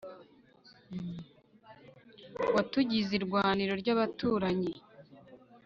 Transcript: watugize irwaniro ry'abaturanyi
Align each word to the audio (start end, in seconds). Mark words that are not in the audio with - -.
watugize 2.55 3.11
irwaniro 3.19 3.73
ry'abaturanyi 3.81 4.73